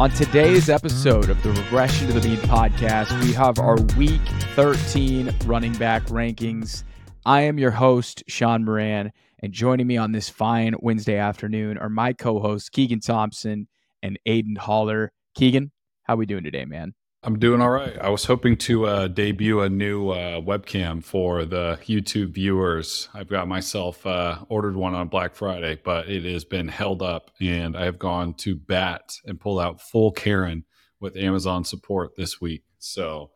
[0.00, 4.22] On today's episode of the Regression to the Mean podcast, we have our week
[4.54, 6.84] 13 running back rankings.
[7.26, 11.90] I am your host, Shaun Moran, and joining me on this fine Wednesday afternoon are
[11.90, 13.68] my co-hosts Keegan Thompson
[14.02, 15.12] and Aidan Haller.
[15.34, 15.70] Keegan,
[16.04, 16.94] how are we doing today, man?
[17.22, 17.98] I'm doing all right.
[17.98, 23.10] I was hoping to uh, debut a new uh, webcam for the YouTube viewers.
[23.12, 27.30] I've got myself uh, ordered one on Black Friday, but it has been held up,
[27.38, 30.64] and I have gone to bat and pulled out full Karen
[30.98, 32.62] with Amazon support this week.
[32.78, 33.32] So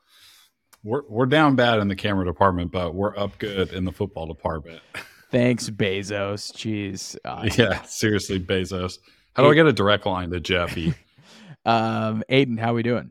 [0.82, 4.26] we're we're down bad in the camera department, but we're up good in the football
[4.26, 4.80] department.
[5.30, 6.54] Thanks, Bezos.
[6.54, 7.18] Jeez.
[7.22, 8.98] Uh, yeah, seriously, Bezos.
[9.34, 10.94] How do I get a direct line to Jeffy?
[11.66, 13.10] um, Aidan, how are we doing?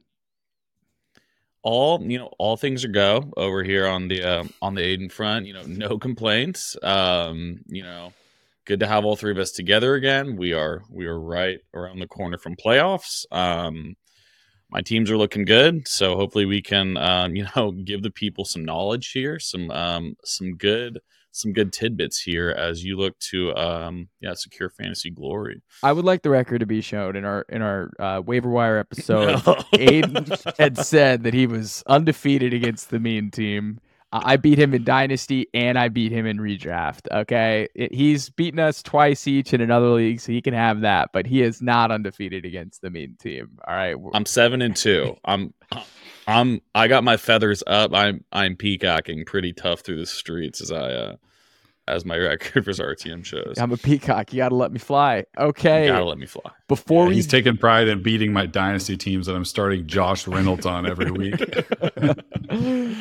[1.64, 5.10] All you know all things are go over here on the uh, on the aidan
[5.10, 6.76] front you know no complaints.
[6.84, 8.14] Um you know
[8.66, 10.36] good to have all three of us together again.
[10.36, 13.26] We are we are right around the corner from playoffs.
[13.32, 13.96] Um
[14.70, 18.44] my teams are looking good so hopefully we can um, you know give the people
[18.44, 21.00] some knowledge here some um some good
[21.34, 25.62] some good tidbits here as you look to um yeah secure fantasy glory.
[25.82, 28.78] I would like the record to be shown in our in our uh, waiver wire
[28.92, 29.46] episode.
[29.46, 29.64] no.
[29.74, 33.80] Aidan had said that he was undefeated against the mean team.
[34.16, 37.08] I beat him in Dynasty and I beat him in redraft.
[37.12, 37.68] Okay.
[37.74, 41.26] It, he's beaten us twice each in another league, so he can have that, but
[41.26, 43.58] he is not undefeated against the mean team.
[43.68, 43.96] All right.
[44.14, 45.18] I'm seven and two.
[45.26, 45.82] I'm I'm
[46.28, 47.94] I got my feathers up.
[47.94, 51.16] I'm I'm peacocking pretty tough through the streets as I uh
[51.88, 53.56] as my record for RTM shows.
[53.58, 54.34] I'm a peacock.
[54.34, 55.26] You gotta let me fly.
[55.38, 55.86] Okay.
[55.86, 56.52] You gotta let me fly.
[56.68, 57.16] Before yeah, we...
[57.16, 61.12] he's taking pride in beating my dynasty teams that I'm starting Josh Reynolds on every
[61.12, 61.36] week.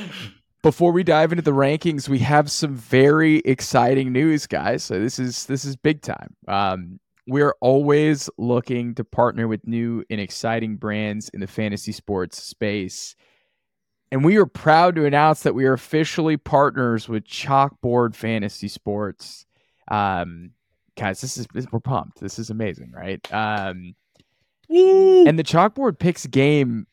[0.63, 4.85] Before we dive into the rankings, we have some very exciting news, guys.
[4.85, 6.37] So this is this is big time.
[6.47, 12.43] Um, we're always looking to partner with new and exciting brands in the fantasy sports
[12.43, 13.15] space.
[14.11, 19.47] And we are proud to announce that we are officially partners with Chalkboard Fantasy Sports.
[19.89, 20.51] Um,
[20.97, 22.21] guys, this is we're pumped.
[22.21, 23.33] This is amazing, right?
[23.33, 23.95] Um,
[24.69, 26.87] and the Chalkboard Picks game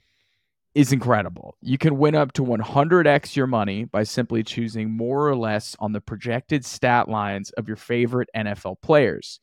[0.75, 1.55] is incredible.
[1.61, 5.93] You can win up to 100x your money by simply choosing more or less on
[5.93, 9.39] the projected stat lines of your favorite NFL players.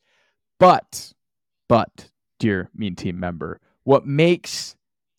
[0.59, 1.13] But,
[1.69, 2.09] but,
[2.39, 4.75] dear Mean Team member, what makes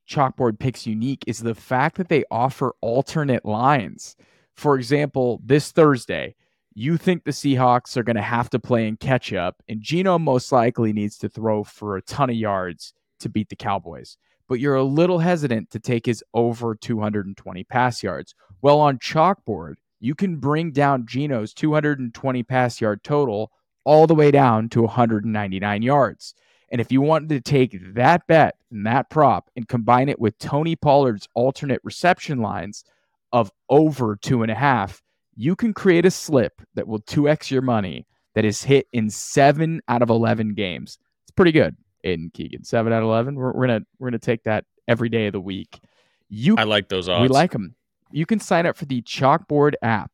[0.09, 4.17] Chalkboard Picks unique is the fact that they offer alternate lines.
[4.55, 6.35] For example, this Thursday,
[6.75, 10.19] you think the Seahawks are going to have to play in catch up, and Geno
[10.19, 14.17] most likely needs to throw for a ton of yards to beat the Cowboys.
[14.49, 18.35] But you're a little hesitant to take his over 220 pass yards.
[18.63, 23.53] Well, on Chalkboard, you can bring down Geno's 220 pass yard total
[23.89, 26.35] all the way down to 199 yards.
[26.71, 30.37] And if you wanted to take that bet and that prop and combine it with
[30.37, 32.85] Tony Pollard's alternate reception lines
[33.33, 35.01] of over two and a half,
[35.37, 39.81] you can create a slip that will 2x your money that is hit in seven
[39.89, 40.99] out of 11 games.
[41.25, 41.75] It's pretty good,
[42.05, 42.65] Aidan Keegan.
[42.65, 43.37] Seven out of 11.
[43.37, 45.81] We're, we're going to we're gonna take that every day of the week.
[46.29, 47.23] You, I like those odds.
[47.23, 47.75] We like them.
[48.13, 50.11] You can sign up for the Chalkboard app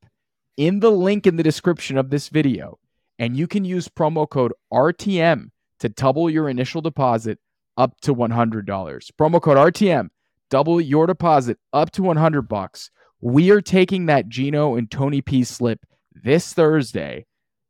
[0.56, 2.78] in the link in the description of this video
[3.18, 7.38] and you can use promo code RTM to double your initial deposit
[7.76, 8.64] up to $100.
[8.66, 10.08] Promo code RTM,
[10.50, 12.90] double your deposit up to 100 bucks.
[13.20, 15.80] We are taking that Geno and Tony P slip
[16.12, 17.26] this Thursday,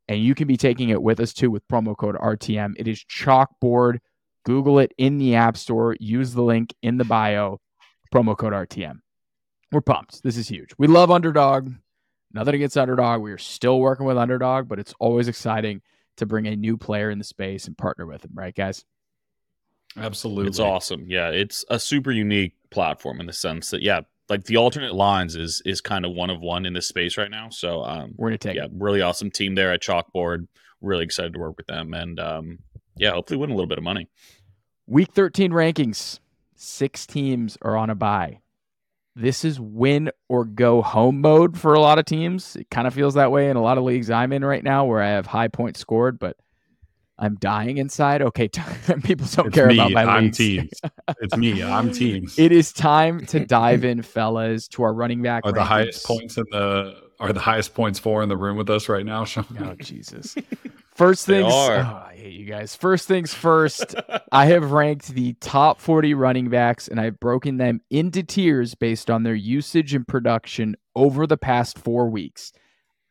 [0.07, 2.73] and you can be taking it with us too with promo code RTM.
[2.77, 3.99] It is Chalkboard.
[4.43, 5.95] Google it in the App Store.
[5.99, 7.59] Use the link in the bio.
[8.13, 8.99] Promo code RTM.
[9.71, 10.21] We're pumped.
[10.23, 10.69] This is huge.
[10.77, 11.73] We love Underdog.
[12.35, 13.21] Nothing against Underdog.
[13.21, 15.81] We are still working with Underdog, but it's always exciting
[16.17, 18.83] to bring a new player in the space and partner with them, right, guys?
[19.95, 20.49] Absolutely.
[20.49, 21.05] It's awesome.
[21.07, 25.37] Yeah, it's a super unique platform in the sense that yeah, like the alternate lines
[25.37, 27.47] is is kind of one of one in this space right now.
[27.49, 30.49] So um we're gonna take yeah, really awesome team there at Chalkboard.
[30.81, 32.59] Really excited to work with them and um
[32.97, 34.09] yeah, hopefully win a little bit of money.
[34.85, 36.19] Week 13 rankings.
[36.55, 38.41] Six teams are on a bye
[39.15, 42.55] this is win or go home mode for a lot of teams.
[42.55, 44.85] It kind of feels that way in a lot of leagues I'm in right now
[44.85, 46.35] where I have high points scored, but
[47.17, 48.21] I'm dying inside.
[48.21, 48.49] Okay,
[49.03, 49.75] people don't it's care me.
[49.75, 50.37] about my I'm leagues.
[50.37, 50.69] teams.
[51.21, 51.63] It's me.
[51.63, 52.37] I'm teams.
[52.37, 55.43] It is time to dive in, fellas, to our running back.
[55.45, 55.55] Are rankings.
[55.55, 58.89] the highest points in the are the highest points for in the room with us
[58.89, 59.45] right now, Shaun?
[59.59, 60.35] Oh Jesus!
[60.95, 62.73] First things, oh, I hate you guys.
[62.73, 63.95] First things first,
[64.31, 69.11] I have ranked the top 40 running backs and I've broken them into tiers based
[69.11, 72.53] on their usage and production over the past four weeks.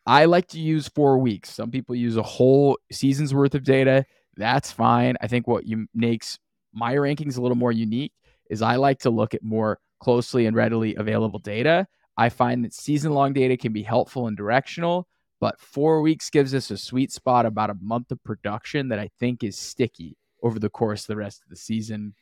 [0.07, 1.51] I like to use four weeks.
[1.53, 4.07] Some people use a whole season's worth of data.
[4.37, 5.17] That's fine.
[5.21, 6.39] I think what you makes
[6.73, 8.13] my rankings a little more unique
[8.49, 11.87] is I like to look at more closely and readily available data.
[12.17, 15.09] I find that season long data can be helpful and directional,
[15.41, 19.11] but four weeks gives us a sweet spot about a month of production that I
[19.19, 22.15] think is sticky over the course of the rest of the season.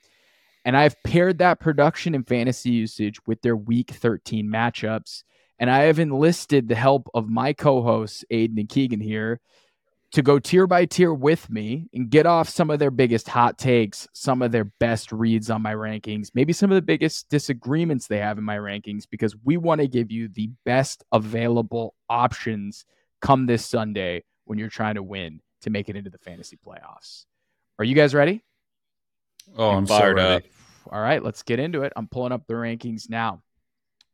[0.65, 5.25] And I've paired that production and fantasy usage with their week 13 matchups.
[5.59, 9.41] And I have enlisted the help of my co hosts, Aidan and Keegan, here
[10.13, 13.57] to go tier by tier with me and get off some of their biggest hot
[13.57, 18.07] takes, some of their best reads on my rankings, maybe some of the biggest disagreements
[18.07, 22.85] they have in my rankings, because we want to give you the best available options
[23.23, 27.25] come this Sunday when you're trying to win to make it into the fantasy playoffs.
[27.79, 28.45] Are you guys ready?
[29.57, 30.43] Oh, I'm, I'm fired so up.
[30.91, 31.93] All right, let's get into it.
[31.97, 33.43] I'm pulling up the rankings now.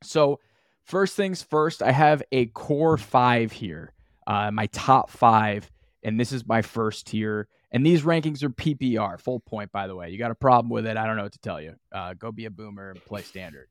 [0.05, 0.39] So,
[0.85, 3.95] first things first, I have a core five here,
[4.29, 5.69] uh, my top five
[6.09, 7.49] and this is my first tier.
[7.71, 10.09] And these rankings are PPR, full point, by the way.
[10.11, 10.97] You got a problem with it?
[10.97, 11.75] I don't know what to tell you.
[11.93, 13.69] Uh, go be a boomer and play standard.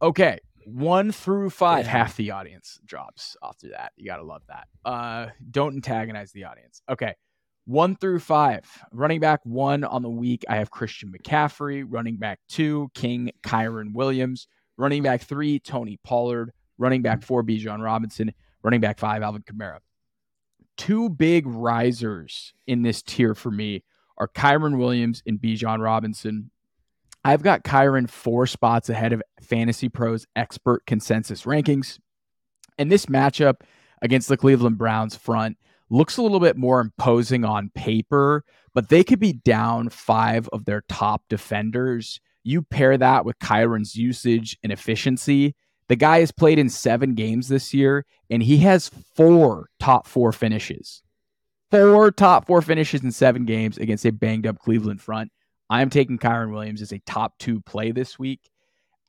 [0.00, 1.92] Okay, one through five, yeah.
[1.92, 3.92] half the audience drops after that.
[3.96, 4.66] You got to love that.
[4.84, 6.80] Uh, don't antagonize the audience.
[6.90, 7.14] Okay,
[7.66, 8.64] one through five.
[8.90, 11.84] Running back one on the week, I have Christian McCaffrey.
[11.86, 14.48] Running back two, King Kyren Williams.
[14.78, 16.50] Running back three, Tony Pollard.
[16.78, 18.32] Running back four, Bijan Robinson.
[18.62, 19.78] Running back five, Alvin Kamara
[20.76, 23.82] two big risers in this tier for me
[24.18, 26.50] are Kyren Williams and Bijan Robinson.
[27.24, 31.98] I've got Kyren four spots ahead of Fantasy Pros expert consensus rankings.
[32.78, 33.62] And this matchup
[34.02, 35.56] against the Cleveland Browns front
[35.90, 38.44] looks a little bit more imposing on paper,
[38.74, 42.20] but they could be down five of their top defenders.
[42.42, 45.54] You pair that with Kyren's usage and efficiency,
[45.88, 50.32] the guy has played in seven games this year, and he has four top four
[50.32, 51.02] finishes.
[51.70, 55.30] Four top four finishes in seven games against a banged up Cleveland front.
[55.68, 58.50] I'm taking Kyren Williams as a top two play this week.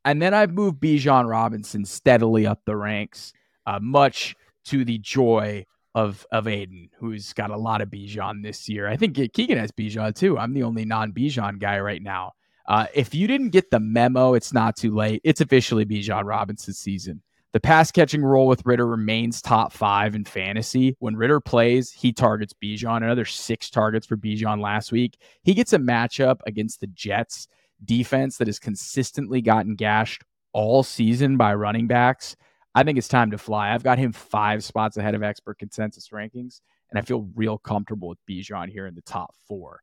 [0.04, 3.34] And then I've moved Bijan Robinson steadily up the ranks,
[3.66, 4.36] uh, much
[4.66, 8.88] to the joy of of Aidan, who's got a lot of Bijan this year.
[8.88, 10.38] I think Keegan has Bijan too.
[10.38, 12.34] I'm the only non Bijan guy right now.
[12.68, 15.22] Uh, if you didn't get the memo, it's not too late.
[15.24, 17.22] It's officially Bijan Robinson's season.
[17.54, 20.98] The pass catching role with Ridder remains top five in fantasy.
[21.00, 22.98] When Ridder plays, he targets Bijan.
[22.98, 25.18] Another six targets for Bijan last week.
[25.44, 27.48] He gets a matchup against the Jets
[27.86, 32.36] defense that has consistently gotten gashed all season by running backs.
[32.74, 33.74] I think it's time to fly.
[33.74, 36.60] I've got him five spots ahead of expert consensus rankings,
[36.90, 39.82] and I feel real comfortable with Bijan here in the top four.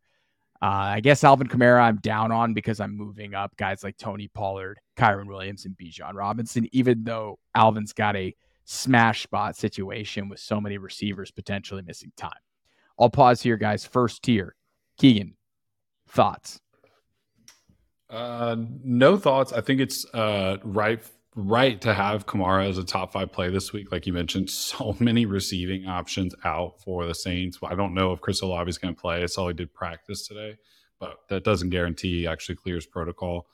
[0.63, 4.29] Uh, I guess Alvin Kamara I'm down on because I'm moving up guys like Tony
[4.29, 8.33] Pollard, Kyren Williams, and Bijan Robinson, even though Alvin's got a
[8.65, 12.31] smash spot situation with so many receivers potentially missing time.
[12.97, 13.85] I'll pause here, guys.
[13.85, 14.55] First tier.
[14.99, 15.35] Keegan,
[16.07, 16.61] thoughts?
[18.09, 18.55] Uh,
[18.85, 19.53] no thoughts.
[19.53, 21.03] I think it's uh, right
[21.35, 23.91] right to have Kamara as a top five play this week.
[23.91, 27.59] Like you mentioned, so many receiving options out for the Saints.
[27.63, 29.23] I don't know if Chris Olave is going to play.
[29.23, 30.57] I saw he did practice today,
[30.99, 33.47] but that doesn't guarantee he actually clears protocol.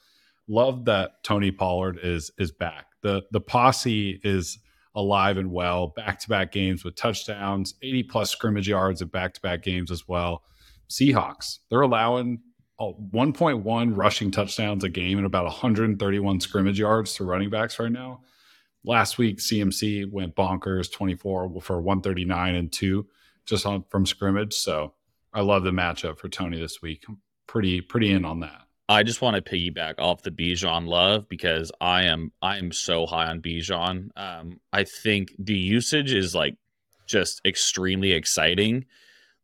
[0.49, 2.87] Love that Tony Pollard is is back.
[3.03, 4.59] The the posse is
[4.95, 5.89] alive and well.
[5.89, 9.91] Back to back games with touchdowns, 80 plus scrimmage yards in back to back games
[9.91, 10.43] as well.
[10.89, 12.41] Seahawks, they're allowing
[12.81, 18.21] 1.1 rushing touchdowns a game and about 131 scrimmage yards to running backs right now.
[18.85, 23.07] Last week, CMC went bonkers 24 for 139 and two
[23.45, 24.55] just on from scrimmage.
[24.55, 24.95] So
[25.33, 27.05] I love the matchup for Tony this week.
[27.09, 28.63] I'm pretty pretty in on that.
[28.89, 33.07] I just want to piggyback off the Bijan love because I am I am so
[33.07, 34.11] high on Bijan.
[34.17, 36.57] Um, I think the usage is like
[37.07, 38.87] just extremely exciting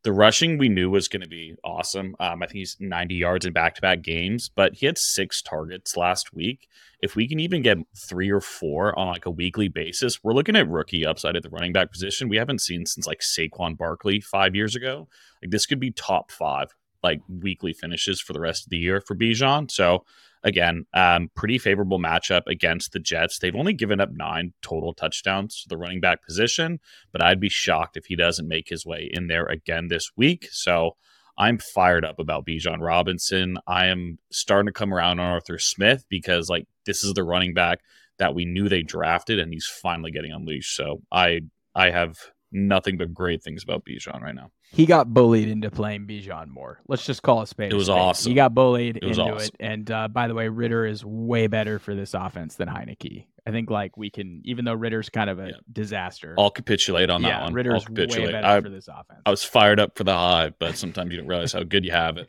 [0.05, 2.15] the rushing we knew was going to be awesome.
[2.21, 5.41] Um, I think he's 90 yards in back to back games, but he had six
[5.41, 6.69] targets last week.
[7.01, 10.57] If we can even get three or four on like a weekly basis, we're looking
[10.57, 12.29] at rookie upside at the running back position.
[12.29, 15.09] We haven't seen since like Saquon Barkley five years ago.
[15.43, 19.01] Like this could be top five like weekly finishes for the rest of the year
[19.01, 19.71] for Bijan.
[19.71, 20.05] So
[20.43, 23.39] again, um, pretty favorable matchup against the Jets.
[23.39, 26.81] They've only given up nine total touchdowns to the running back position,
[27.13, 30.49] but I'd be shocked if he doesn't make his way in there again this week.
[30.51, 30.97] So
[31.37, 33.59] I'm fired up about Bijan Robinson.
[33.67, 37.55] I am starting to come around on Arthur Smith because like this is the running
[37.55, 37.81] back
[38.19, 40.75] that we knew they drafted and he's finally getting unleashed.
[40.75, 41.41] So I
[41.75, 42.17] I have
[42.53, 44.51] nothing but great things about Bijan right now.
[44.75, 46.81] He got bullied into playing Bijan more.
[46.89, 47.73] Let's just call it spade.
[47.73, 47.97] It was spade.
[47.97, 48.31] awesome.
[48.31, 49.47] He got bullied It was into awesome.
[49.47, 49.55] it.
[49.65, 53.27] And uh, by the way, Ridder is way better for this offense than Heinicke.
[53.47, 55.53] I think like we can, even though Ridder's kind of a Yeah.
[55.73, 56.35] disaster.
[56.37, 57.49] I'll capitulate on yeah, that one.
[57.51, 59.21] I'll Ridder's way better I, for this offense.
[59.25, 61.93] I was fired up for the hive, but sometimes you don't realize how good you
[61.93, 62.29] have it.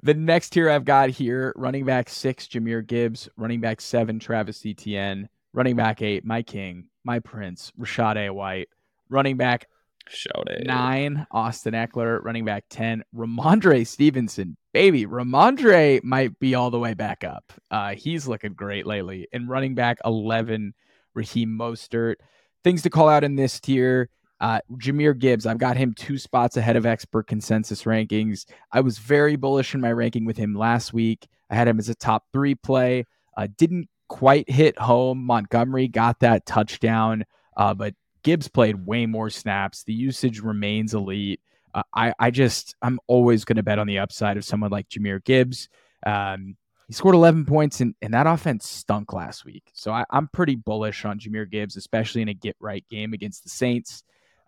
[0.02, 4.64] the next tier I've got here running back six, Jahmyr Gibbs, running back seven, Travis
[4.64, 8.30] Etienne, running back eight, my king, my prince, Rachaad A.
[8.32, 8.68] White,
[9.08, 9.66] running back
[10.08, 14.56] Shout nine, Austin Ekeler, running back 10, Rhamondre Stevenson.
[14.72, 17.52] Baby, Rhamondre might be all the way back up.
[17.70, 19.28] Uh, he's looking great lately.
[19.32, 20.74] And running back 11,
[21.14, 22.16] Raheem Mostert.
[22.62, 24.10] Things to call out in this tier.
[24.40, 28.44] Uh, Jahmyr Gibbs, I've got him two spots ahead of expert consensus rankings.
[28.72, 31.26] I was very bullish in my ranking with him last week.
[31.50, 33.06] I had him as a top three play.
[33.36, 35.24] Uh, didn't quite hit home.
[35.24, 37.24] Montgomery got that touchdown,
[37.56, 37.94] uh, but
[38.24, 39.84] Gibbs played way more snaps.
[39.84, 41.40] The usage remains elite.
[41.72, 44.88] Uh, I, I just, I'm always going to bet on the upside of someone like
[44.88, 45.68] Jahmyr Gibbs.
[46.04, 46.56] Um,
[46.88, 49.70] he scored 11 points, and, and that offense stunk last week.
[49.74, 53.42] So I, I'm pretty bullish on Jahmyr Gibbs, especially in a get right game against
[53.44, 54.02] the Saints.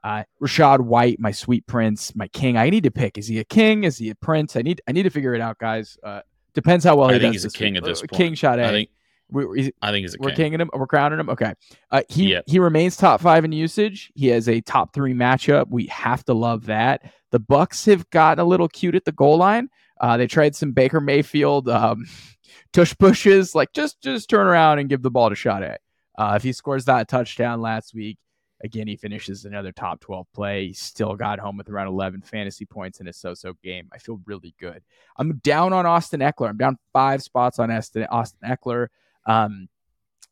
[0.04, 2.56] Uh, Rachaad White, my sweet prince, my king.
[2.56, 3.18] I need to pick.
[3.18, 3.85] Is he a king?
[3.85, 4.54] Is he a prince?
[4.54, 5.99] I need I need to figure it out, guys.
[6.02, 6.21] Uh,
[6.54, 7.83] depends how well I he think does he's a king week.
[7.83, 8.12] at this Uh, point.
[8.12, 8.66] King shot A.
[8.66, 8.90] I think
[9.30, 10.37] We- I think we're king.
[10.37, 10.71] kinging him.
[10.73, 11.28] We're crowning him.
[11.30, 11.52] Okay.
[11.90, 12.45] Uh, he Yep.
[12.47, 14.12] he remains top five in usage.
[14.14, 15.66] He has a top three matchup.
[15.68, 17.02] We have to love that.
[17.33, 19.68] The Bucs have gotten a little cute at the goal line.
[20.00, 22.06] Uh, they tried some Baker Mayfield um,
[22.73, 25.62] tush pushes, like just just turn around and give the ball to Shot.
[25.62, 28.18] Uh, if he scores that touchdown last week,
[28.62, 30.68] again he finishes another top twelve play.
[30.68, 33.88] He still got home with around eleven fantasy points in a so-so game.
[33.92, 34.83] I feel really good.
[35.16, 36.49] I'm down on Austin Ekeler.
[36.50, 38.87] I'm down five spots on Austin Austin Ekeler.
[39.26, 39.68] Um,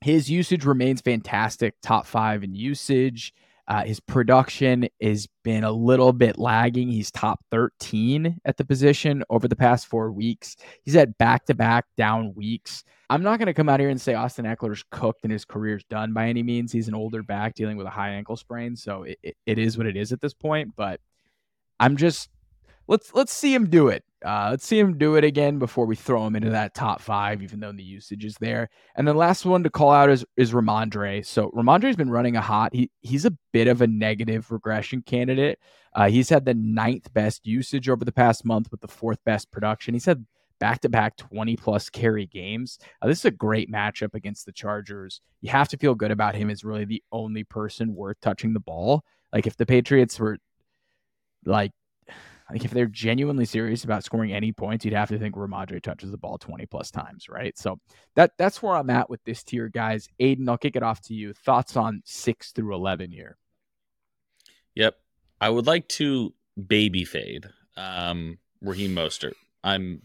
[0.01, 3.33] his usage remains fantastic, top five in usage.
[3.67, 6.89] Uh, his production has been a little bit lagging.
[6.89, 10.57] He's top 13 at the position over the past four weeks.
[10.83, 12.85] He's had back to back down weeks.
[13.09, 15.85] I'm not going to come out here and say Austin Ekeler's cooked and his career's
[15.85, 16.73] done by any means.
[16.73, 18.77] He's an older back dealing with a high ankle sprain.
[18.77, 20.75] So it, it, it is what it is at this point.
[20.77, 21.01] But
[21.81, 22.29] I'm just
[22.87, 24.05] let's let's see him do it.
[24.25, 27.43] Uh, let's see him do it again before we throw him into that top five,
[27.43, 28.71] even though the usage is there.
[28.97, 31.25] And the last one to call out is is Rhamondre.
[31.27, 32.75] So Rhamondre's been running a hot.
[32.75, 35.59] He he's a bit of a negative regression candidate.
[35.95, 39.51] Uh, he's had the ninth best usage over the past month with the fourth best
[39.51, 39.95] production.
[39.95, 40.25] He's had
[40.59, 42.79] back to back 20 plus carry games.
[43.03, 45.21] Uh, this is a great matchup against the Chargers.
[45.41, 48.61] You have to feel good about him as really the only person worth touching the
[48.61, 49.05] ball.
[49.33, 50.39] Like if the Patriots were
[51.45, 51.73] like
[52.51, 56.11] like if they're genuinely serious about scoring any points, you'd have to think Rhamondre touches
[56.11, 57.57] the ball 20 plus times, right?
[57.59, 57.81] So
[58.17, 60.09] that that's where I'm at with this tier, guys.
[60.19, 61.33] Aidan, I'll kick it off to you.
[61.33, 63.39] Thoughts on six through eleven here?
[64.75, 64.97] Yep.
[65.41, 66.35] I would like to
[66.67, 67.47] baby fade
[67.77, 69.35] um Raheem Mostert.
[69.63, 70.03] I'm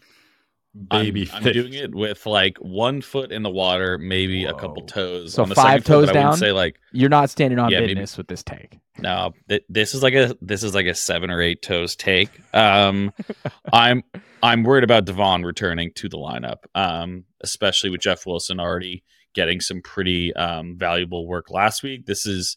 [0.88, 4.82] Baby I'm, I'm doing it with like one foot in the water, maybe a couple
[4.86, 5.34] toes.
[5.34, 6.36] So on the five foot, toes wouldn't down?
[6.36, 8.78] Say like You're not standing on Yeah, maybe- business with this take.
[8.98, 12.30] no, th- this is like a this is like a seven or eight toes take.
[12.54, 13.12] Um,
[13.72, 14.04] I'm
[14.44, 19.02] I'm worried about Devon returning to the lineup, um, especially with Jeff Wilson already
[19.34, 22.06] getting some pretty um, valuable work last week.
[22.06, 22.56] This is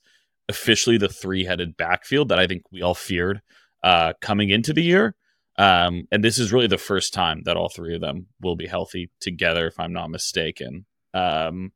[0.50, 3.42] officially the three headed backfield that I think we all feared
[3.84, 5.16] uh, coming into the year.
[5.58, 8.68] Um, and this is really the first time that all three of them will be
[8.68, 10.86] healthy together, if I'm not mistaken.
[11.14, 11.72] Um,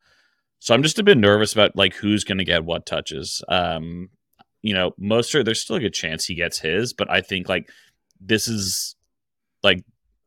[0.60, 3.44] so I'm just a bit nervous about like who's going to get what touches.
[3.48, 4.10] Um,
[4.64, 7.70] you know, Mostert, there's still a good chance he gets his, but I think like
[8.20, 8.96] this is
[9.64, 9.84] like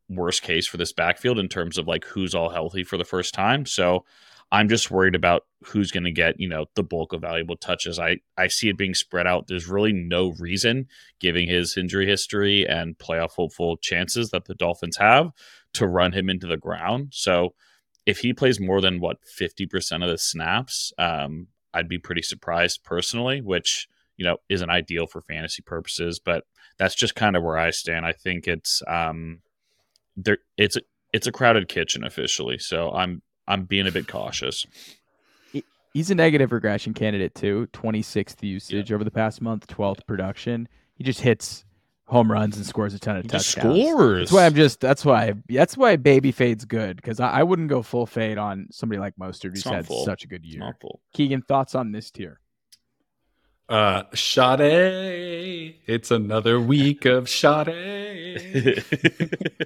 [0.08, 3.34] worst case for this backfield in terms of like who's all healthy for the first
[3.34, 3.66] time.
[3.66, 4.04] So
[4.52, 7.98] I'm just worried about who's going to get, you know, the bulk of valuable touches.
[7.98, 9.46] I I see it being spread out.
[9.46, 10.88] There's really no reason
[11.20, 15.30] giving his injury history and playoff hopeful chances that the Dolphins have
[15.74, 17.08] to run him into the ground.
[17.12, 17.54] So
[18.06, 22.82] if he plays more than what 50% of the snaps, um, I'd be pretty surprised
[22.82, 26.44] personally, which, you know, isn't ideal for fantasy purposes, but
[26.78, 28.04] that's just kind of where I stand.
[28.04, 29.42] I think it's um
[30.16, 30.76] there it's
[31.12, 32.58] it's a crowded kitchen officially.
[32.58, 34.66] So I'm I'm being a bit cautious.
[35.92, 37.68] He's a negative regression candidate too.
[37.72, 40.68] 26th usage over the past month, 12th production.
[40.94, 41.64] He just hits
[42.06, 43.80] home runs and scores a ton of He touchdowns.
[43.88, 44.18] scores.
[44.20, 44.78] That's why I'm just.
[44.80, 45.32] That's why.
[45.48, 49.16] That's why baby fade's good because I, I wouldn't go full fade on somebody like
[49.16, 50.04] Mostert who's had full.
[50.04, 50.62] such a good year.
[51.12, 52.38] Keegan, thoughts on this tier?
[53.70, 55.76] Uh, Sade.
[55.86, 58.82] It's another week of Sade.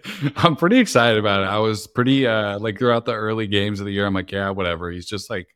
[0.36, 1.46] I'm pretty excited about it.
[1.46, 4.04] I was pretty uh like throughout the early games of the year.
[4.04, 4.90] I'm like, yeah, whatever.
[4.90, 5.48] He's just like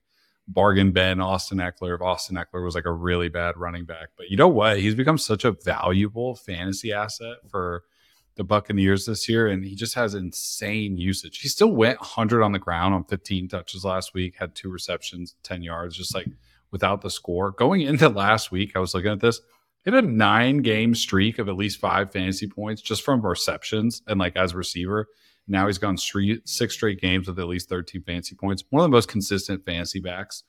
[0.48, 1.94] bargain Ben Austin Ekeler.
[1.94, 4.08] if Austin Ekeler was like a really bad running back.
[4.16, 4.78] But you know what?
[4.78, 7.82] He's become such a valuable fantasy asset for
[8.36, 11.40] the Buccaneers this year, and he just has insane usage.
[11.40, 15.34] He still went 100 on the ground on 15 touches last week, had two receptions,
[15.42, 16.28] 10 yards, just like
[16.70, 17.52] without the score.
[17.52, 19.40] Going into last week, I was looking at this.
[19.84, 24.02] He had a nine game streak of at least five fantasy points just from receptions
[24.06, 25.06] and like as receiver.
[25.46, 28.64] Now he's gone six straight games with at least 13 fantasy points.
[28.68, 30.44] One of the most consistent fantasy backs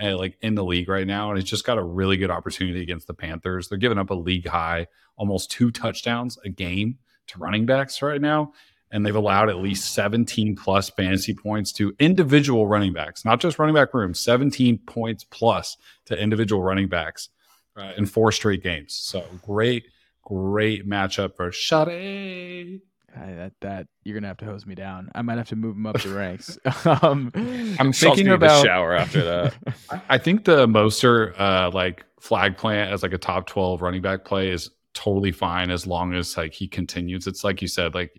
[0.00, 1.30] uh, like in the league right now.
[1.30, 3.68] And he's just got a really good opportunity against the Panthers.
[3.68, 6.98] They're giving up a league high, almost two touchdowns a game
[7.28, 8.52] to running backs right now.
[8.90, 13.58] And they've allowed at least 17 plus fantasy points to individual running backs, not just
[13.58, 15.76] running back room, 17 points plus
[16.06, 17.28] to individual running backs
[17.76, 18.94] uh, in four straight games.
[18.94, 19.86] So great,
[20.22, 22.80] great matchup for Shade.
[23.14, 25.10] that that you're gonna have to hose me down.
[25.14, 26.58] I might have to move him up the ranks.
[27.02, 27.30] um,
[27.78, 29.54] I'm thinking about shower after that.
[30.08, 34.24] I think the Mostert uh, like flag plant as like a top 12 running back
[34.24, 37.26] play is totally fine as long as like he continues.
[37.26, 38.12] It's like you said, like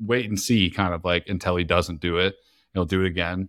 [0.00, 2.34] wait and see, kind of like until he doesn't do it,
[2.74, 3.48] he'll do it again.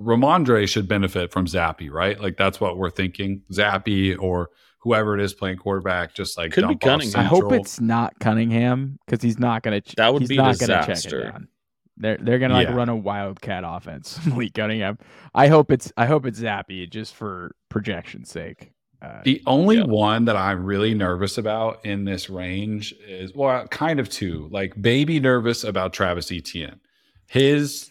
[0.00, 2.20] Rhamondre should benefit from Zappe, right?
[2.20, 3.42] Like that's what we're thinking.
[3.50, 7.20] Zappe or whoever it is playing quarterback, just like could be Cunningham.
[7.20, 9.96] I hope it's not Cunningham because he's not going to.
[9.96, 10.92] That would he's be not disaster.
[10.94, 11.48] Check it down.
[11.96, 12.74] They're they're gonna like Yeah.
[12.74, 14.20] run a wildcat offense.
[14.36, 14.98] Lee Cunningham.
[15.34, 18.72] I hope it's I hope it's Zappe just for projection's sake.
[19.06, 19.84] Uh, The only Yeah.
[19.84, 24.48] one that I'm really nervous about in this range is, well, kind of two.
[24.50, 26.80] Like, baby nervous about Travis Etienne.
[27.26, 27.90] His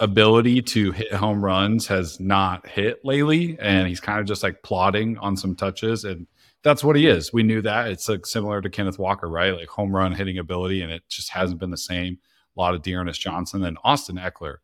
[0.00, 4.62] ability to hit home runs has not hit lately, and he's kind of just like
[4.62, 6.04] plodding on some touches.
[6.04, 6.26] And
[6.62, 7.32] that's what he is.
[7.32, 7.88] We knew that.
[7.88, 9.54] It's like similar to Kenneth Walker, right?
[9.56, 12.18] Like home run hitting ability, and it just hasn't been the same.
[12.56, 14.56] A lot of D'Ernest Johnson and Austin Ekeler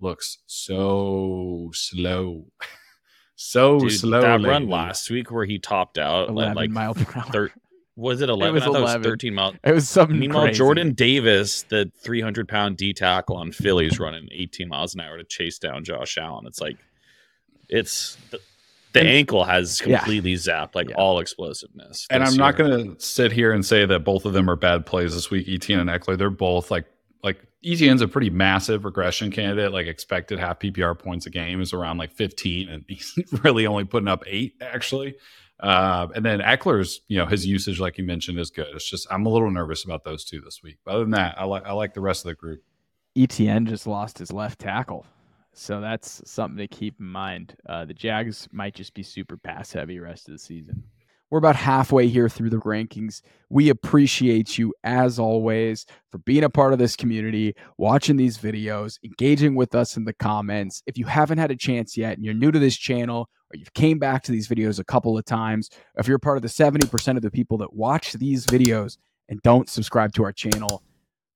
[0.00, 2.46] looks so slow.
[3.36, 4.20] so Dude, slow.
[4.22, 7.30] that run last week where he topped out at eleven like mile per hour.
[7.30, 7.52] thir-
[7.94, 8.52] was it 11?
[8.54, 9.54] was I thought it was 13 miles.
[9.64, 10.18] It was something.
[10.18, 10.58] Meanwhile, crazy.
[10.58, 15.24] Jordan Davis, the 300 pound D tackle on Phillies, running 18 miles an hour to
[15.24, 16.46] chase down Josh Allen.
[16.46, 16.76] It's like,
[17.68, 18.38] it's the,
[18.92, 19.98] the And- ankle has Yeah.
[19.98, 20.96] completely zapped like Yeah.
[20.96, 22.06] all explosiveness.
[22.10, 24.84] And I'm not going to sit here and say that both of them are bad
[24.86, 25.48] plays this week.
[25.48, 26.84] Etienne and Ekeler, they're both like
[27.22, 29.72] like Etienne's a pretty massive regression candidate.
[29.72, 33.84] Like expected half PPR points a game is around like 15, and he's really only
[33.84, 35.16] putting up eight actually.
[35.58, 38.68] Uh, and then Ekeler's, you know, his usage, like you mentioned, is good.
[38.74, 40.78] It's just I'm a little nervous about those two this week.
[40.84, 42.62] But other than that, I like I like the rest of the group.
[43.16, 45.06] ETN just lost his left tackle.
[45.54, 47.56] So that's something to keep in mind.
[47.66, 50.84] Uh, the Jags might just be super pass heavy rest of the season.
[51.28, 53.20] We're about halfway here through the rankings.
[53.50, 58.98] We appreciate you, as always, for being a part of this community, watching these videos,
[59.02, 60.84] engaging with us in the comments.
[60.86, 63.74] If you haven't had a chance yet and you're new to this channel, or you've
[63.74, 67.16] came back to these videos a couple of times, if you're part of the 70%
[67.16, 68.96] of the people that watch these videos
[69.28, 70.84] and don't subscribe to our channel,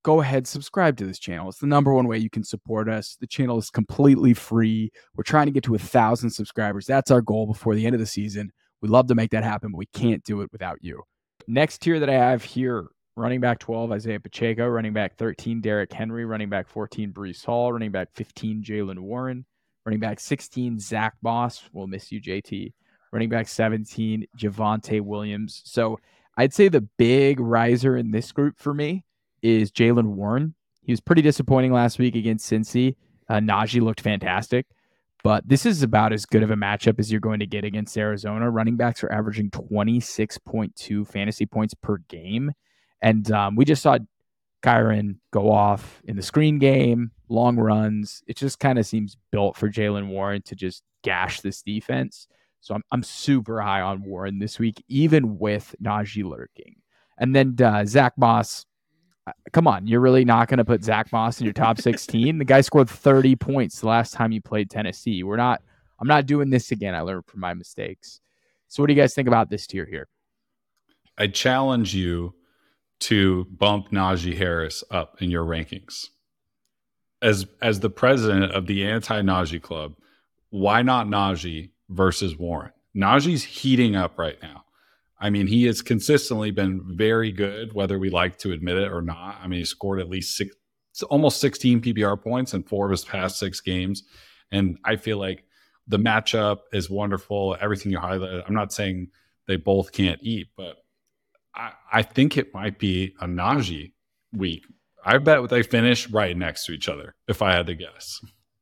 [0.04, 1.48] go ahead subscribe to this channel.
[1.48, 3.16] It's the number one way you can support us.
[3.20, 4.92] The channel is completely free.
[5.16, 6.86] We're trying to get to a thousand subscribers.
[6.86, 9.72] That's our goal before the end of the season we'd love to make that happen
[9.72, 11.02] but we can't do it without you
[11.46, 15.92] next tier that i have here running back 12 isiah pacheco running back 13 derrick
[15.92, 19.44] henry running back 14 breece hall running back 15 jaylen warren
[19.84, 22.72] running back 16 zack moss we'll miss you jt
[23.12, 25.98] running back 17 javonte williams so
[26.36, 29.04] i'd say the big riser in this group for me
[29.42, 30.54] is Jaylen Warren.
[30.82, 32.96] He was pretty disappointing last week against Cincy.
[33.28, 34.66] Uh, Najee looked fantastic,
[35.22, 37.96] but this is about as good of a matchup as you're going to get against
[37.96, 38.50] Arizona.
[38.50, 42.52] Running backs are averaging 26.2 fantasy points per game.
[43.02, 43.98] And um, we just saw
[44.62, 48.22] Kyren go off in the screen game, long runs.
[48.26, 52.26] It just kind of seems built for Jaylen Warren to just gash this defense.
[52.60, 56.76] So I'm, I'm super high on Warren this week, even with Najee lurking.
[57.18, 58.66] And then uh, Zack Moss,
[59.52, 62.38] come on, you're really not going to put Zack Moss in your top 16.
[62.38, 65.22] the guy scored 30 points the last time you played Tennessee.
[65.22, 65.62] We're not,
[66.00, 66.94] I'm not doing this again.
[66.94, 68.20] I learned from my mistakes.
[68.68, 70.08] So, what do you guys think about this tier here?
[71.18, 72.34] I challenge you
[73.00, 76.08] to bump Najee Harris up in your rankings.
[77.22, 79.96] As as the president of the anti Najee club,
[80.50, 82.72] why not Najee versus Warren?
[82.96, 84.64] Najee's heating up right now.
[85.20, 89.02] I mean, he has consistently been very good, whether we like to admit it or
[89.02, 89.38] not.
[89.42, 90.56] I mean, he scored at least six,
[91.10, 94.04] almost 16 PPR points in four of his past six games.
[94.50, 95.44] And I feel like
[95.86, 97.56] the matchup is wonderful.
[97.60, 98.44] Everything you highlighted.
[98.46, 99.08] I'm not saying
[99.46, 100.76] they both can't eat, but
[101.54, 103.92] I, I think it might be a Najee
[104.32, 104.64] week.
[105.04, 108.20] I bet they finish right next to each other, if I had to guess.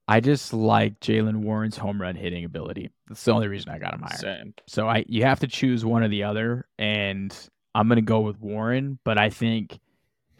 [0.08, 2.90] I just like Jaylen Warren's home run hitting ability.
[3.08, 4.16] That's the only reason I got him higher.
[4.16, 4.54] Same.
[4.66, 7.36] So I you have to choose one or the other, and
[7.74, 9.78] I'm gonna go with Warren, but I think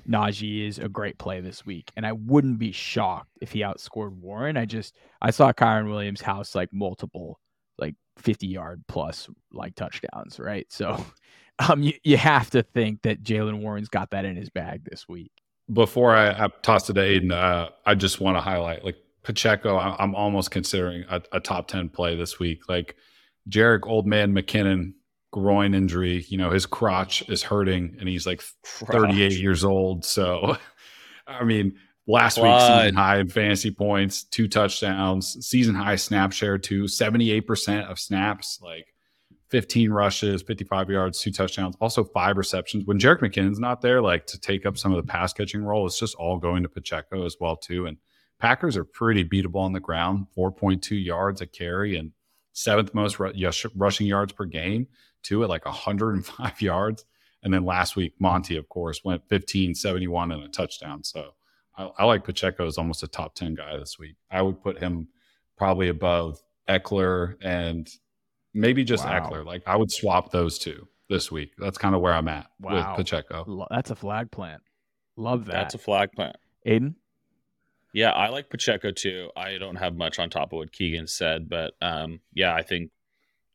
[0.09, 4.17] Najee is a great play this week, and I wouldn't be shocked if he outscored
[4.17, 4.57] Warren.
[4.57, 7.39] I just I saw Kyren Williams house like multiple
[7.79, 10.67] like 50 yard plus like touchdowns, right?
[10.71, 11.05] So
[11.69, 15.07] um you, you have to think that Jaylen Warren's got that in his bag this
[15.07, 15.33] week.
[15.71, 18.97] Before I, I toss it to Aidan, uh, I just want to highlight like
[19.29, 19.77] Pacheco.
[19.77, 22.67] I, am almost considering a, a, top 10 play this week.
[22.67, 22.97] Like
[23.51, 24.95] Jerick Old Man McKinnon
[25.33, 26.25] groin injury.
[26.31, 30.07] You know, his crotch is hurting and he's like 38 years old.
[30.07, 30.57] So,
[31.27, 36.57] I mean, last week, season high in fantasy points, two touchdowns, season high snap share,
[36.57, 38.87] too, 78% of snaps, like
[39.51, 42.87] 15 rushes, 55 yards, two touchdowns, also five receptions.
[42.87, 45.85] When Jerick McKinnon's not there, like to take up some of the pass catching role,
[45.85, 47.85] it's just all going to Pacheco as well, too.
[47.85, 47.99] And
[48.41, 52.13] Packers are pretty beatable on the ground, 4.2 yards a carry and
[52.53, 53.19] seventh most
[53.75, 54.87] rushing yards per game
[55.23, 57.05] two at like 105 yards.
[57.43, 61.05] And then last week, Monty, of course, went 15, 71 and a touchdown.
[61.05, 61.35] So
[61.77, 64.17] I, I like Pacheco as almost a top 10 guy this week.
[64.31, 65.09] I would put him
[65.57, 67.89] probably above Ekeler and
[68.55, 69.21] maybe just wow.
[69.21, 69.45] Ekeler.
[69.45, 71.53] Like I would swap those two this week.
[71.59, 72.97] That's kind of where I'm at wow.
[72.97, 73.67] with Pacheco.
[73.71, 74.63] That's a flag plant.
[75.17, 75.53] Love that.
[75.53, 76.37] That's a flag plant.
[76.67, 76.97] Aidan?
[77.99, 79.31] Yeah, I like Pacheco too.
[79.37, 82.93] I don't have much on top of what Keegan said, but um, yeah, I think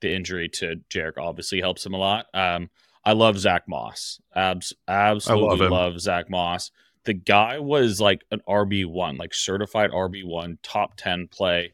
[0.02, 2.26] the injury to Jerick obviously helps him a lot.
[2.34, 2.70] Um,
[3.06, 4.20] I love Zack Moss.
[4.36, 6.72] Abs, absolutely love, love, Zack Moss.
[7.06, 11.72] The guy was like an RB one, like certified RB one, top ten play.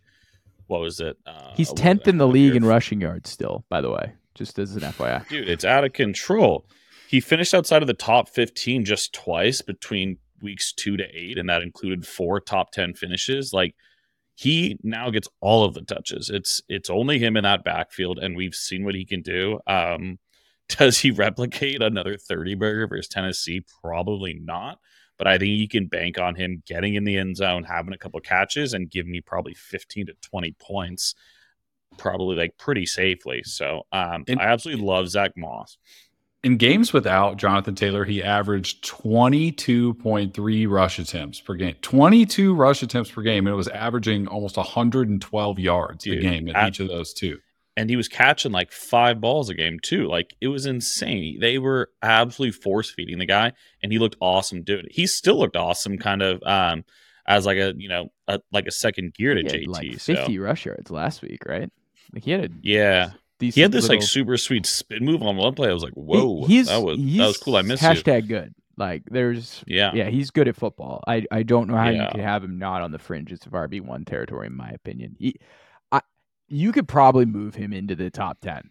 [0.67, 1.17] What was it?
[1.25, 4.13] Uh, He's tenth in the league in rushing yards still, by the way.
[4.36, 6.67] Just as an FYI, dude, it's out of control.
[7.08, 11.49] He finished outside of the top fifteen just twice between weeks two to eight, and
[11.49, 13.54] that included four top ten finishes.
[13.54, 13.75] Like
[14.39, 16.30] he now gets all of the touches.
[16.30, 19.60] It's it's only him in that backfield, and we've seen what he can do.
[19.67, 20.17] Um,
[20.69, 23.65] does he replicate another 30 burger versus Tennessee?
[23.82, 24.80] Probably not.
[25.17, 27.97] But I think you can bank on him getting in the end zone, having a
[27.97, 31.15] couple catches, and give me probably 15 to 20 points,
[31.97, 33.41] probably like pretty safely.
[33.43, 35.78] So um, and, I absolutely love Zack Moss
[36.43, 41.75] in games without Jonathan Taylor, he averaged 22.3 rush attempts per game.
[41.82, 43.45] 22 rush attempts per game.
[43.45, 47.13] And it was averaging almost 112 yards Dude, a game in at, each of those
[47.13, 47.39] two.
[47.75, 50.08] And he was catching like five balls a game too.
[50.08, 51.39] Like it was insane.
[51.39, 54.91] They were absolutely force feeding the guy, and he looked awesome doing it.
[54.91, 56.84] He still looked awesome, kind of um,
[57.25, 59.67] as like a you know a, like a second gear to JT.
[59.67, 60.41] Like 50 so.
[60.41, 61.71] rush yards last week, right?
[62.13, 63.97] Like he had a yeah he had this little...
[63.97, 65.69] like super sweet spin move on one play.
[65.69, 67.56] I was like, whoa, he, that was that was cool.
[67.56, 68.28] I missed hashtag you.
[68.28, 68.56] good.
[68.78, 71.04] Like there's yeah yeah he's good at football.
[71.06, 72.06] I I don't know how yeah.
[72.06, 75.17] you could have him not on the fringes of RB one territory in my opinion.
[75.19, 75.36] He,
[75.91, 76.02] I
[76.47, 78.69] you could probably move him into the top ten.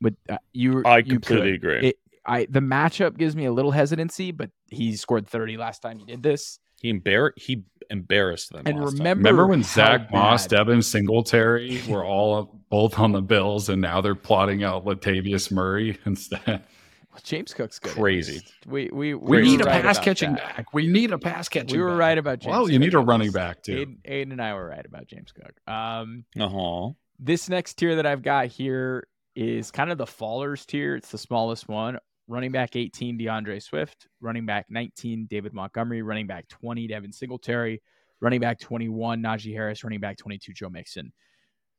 [0.00, 1.54] With uh, you, I completely could.
[1.54, 1.88] agree.
[1.88, 5.98] It, I the matchup gives me a little hesitancy, but he scored thirty last time
[5.98, 6.58] he did this.
[6.80, 8.62] He embar- he embarrassed them.
[8.66, 13.82] And remember, remember when Zack Moss, Devin Singletary were all both on the Bills, and
[13.82, 16.40] now they're plotting out Latavius Murray instead.
[16.46, 17.92] Well, James Cook's good.
[17.92, 18.40] Crazy.
[18.66, 20.56] We we we, we need a right pass catching that.
[20.56, 20.72] back.
[20.72, 21.76] We need a pass catching.
[21.76, 21.98] We were back.
[21.98, 22.52] right about James.
[22.52, 23.78] Well, you need a running back too.
[23.78, 25.52] Aidan, Aidan, and I were right about James Cook.
[25.66, 26.92] Um, uh huh.
[27.18, 30.94] This next tier that I've got here is kind of the fallers tier.
[30.94, 31.98] It's the smallest one
[32.30, 37.82] running back 18, D'Andre Swift, running back 19, David Montgomery, running back 20, Devin Singletary,
[38.20, 41.12] running back 21, Najee Harris, running back 22, Joe Mixon.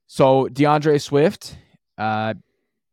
[0.07, 1.55] So D'Andre Swift
[1.97, 2.33] uh,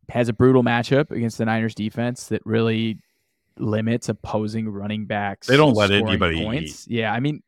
[0.07, 2.97] has a brutal matchup against the Niners defense that really
[3.57, 5.47] limits opposing running backs.
[5.47, 6.87] They don't let anybody points.
[6.87, 6.95] Eat.
[6.95, 7.43] Yeah, I mean,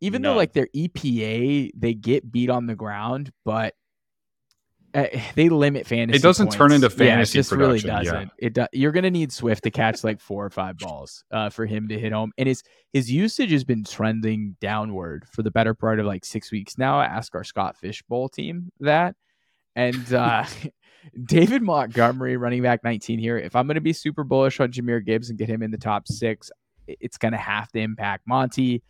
[0.00, 0.30] even no.
[0.30, 3.74] though like their EPA, they get beat on the ground, but
[4.96, 6.16] uh, they limit fantasy.
[6.16, 6.56] It doesn't points.
[6.56, 7.36] turn into fantasy.
[7.36, 8.14] Yeah, it just really doesn't.
[8.14, 8.46] Yeah.
[8.46, 11.50] It do, you're going to need Swift to catch like four or five balls uh,
[11.50, 12.62] for him to hit home, and his
[12.94, 16.98] his usage has been trending downward for the better part of like six weeks now.
[16.98, 19.16] I ask our Scott Fishbowl team that,
[19.74, 20.44] and uh,
[21.24, 23.36] David Montgomery, running back 19 here.
[23.36, 25.78] If I'm going to be super bullish on Jahmyr Gibbs and get him in the
[25.78, 26.50] top six,
[26.86, 28.82] it's going to have to impact Monty.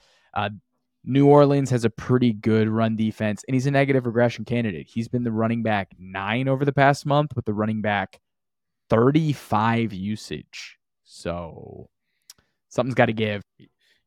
[1.08, 4.88] New Orleans has a pretty good run defense, and he's a negative regression candidate.
[4.88, 8.20] He's been the running back nine over the past month with the running back
[8.90, 10.78] 35 usage.
[11.04, 11.88] So
[12.68, 13.42] something's got to give.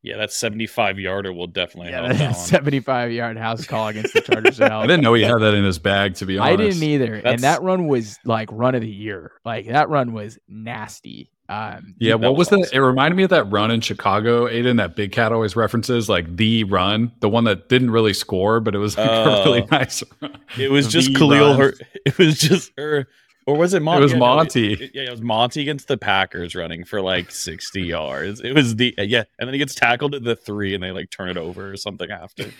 [0.02, 2.18] Yeah, that 75 yarder will definitely yeah, help.
[2.18, 4.60] That 75 yard house call against the Chargers.
[4.60, 6.52] I didn't know he had that in his bag, to be honest.
[6.52, 7.20] I didn't either.
[7.22, 7.34] That's...
[7.34, 9.32] And that run was like run of the year.
[9.44, 11.32] Like that run was nasty.
[11.50, 12.76] Um, Yeah, what was, was the?
[12.76, 14.76] It reminded me of that run in Chicago, Aidan.
[14.76, 18.74] That Big Cat always references, like the run, the one that didn't really score, but
[18.74, 19.66] it was like a really Oh.
[19.70, 20.02] nice.
[20.22, 20.38] Run.
[20.58, 21.54] It was just The Khalil.
[21.56, 21.74] Her,
[22.06, 23.08] it was just her,
[23.46, 24.00] or was it Monty?
[24.00, 24.72] It was Monty.
[24.74, 28.40] it- yeah, it was Monty against the Packers running for like sixty yards.
[28.40, 31.10] It was the yeah, and then he gets tackled at the three, and they like
[31.10, 32.46] turn it over or something after.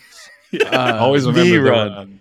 [0.52, 1.92] Yeah, Uh, always the remember the run.
[1.92, 2.20] run.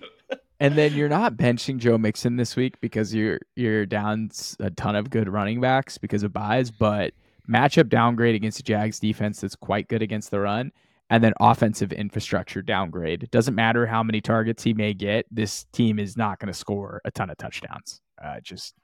[0.60, 4.96] And then you're not benching Joe Mixon this week because you're you're down a ton
[4.96, 7.14] of good running backs because of byes, but
[7.50, 10.72] matchup downgrade against the Jags defense that's quite good against the run,
[11.10, 13.24] and then offensive infrastructure downgrade.
[13.24, 16.58] It doesn't matter how many targets he may get, this team is not going to
[16.58, 18.02] score a ton of touchdowns.
[18.22, 18.76] Uh, just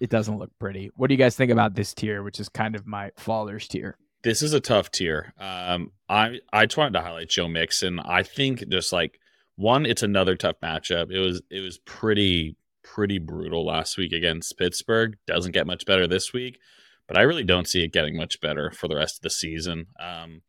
[0.00, 0.90] it doesn't look pretty.
[0.96, 3.98] What do you guys think about this tier, which is kind of my faller's tier?
[4.22, 5.34] This is a tough tier.
[5.38, 8.00] Um, I I just wanted to highlight Joe Mixon.
[8.00, 9.19] I think just like
[9.60, 11.12] one, it's another tough matchup.
[11.12, 15.16] It was it was pretty pretty brutal last week against Pittsburgh.
[15.26, 16.58] Doesn't get much better this week,
[17.06, 19.86] but I really don't see it getting much better for the rest of the season.
[20.00, 20.42] Um,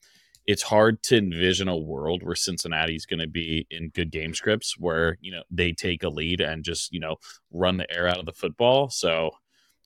[0.47, 4.75] it's hard to envision a world where Cincinnati's going to be in good game scripts
[4.77, 7.17] where you know they take a lead and just you know
[7.51, 8.89] run the air out of the football.
[8.89, 9.31] So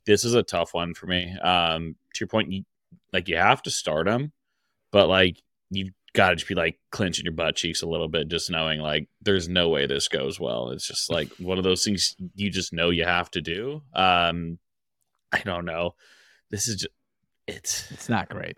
[0.06, 1.36] this is a tough one for me.
[1.40, 2.64] Um, to your point, you,
[3.12, 4.32] like you have to start them,
[4.92, 8.28] but like you've got to just be like clenching your butt cheeks a little bit,
[8.28, 10.69] just knowing like there's no way this goes well.
[10.71, 13.82] It's just like one of those things you just know you have to do.
[13.93, 14.58] Um,
[15.32, 15.95] I don't know.
[16.49, 16.93] This is just
[17.47, 18.58] it's It's not great.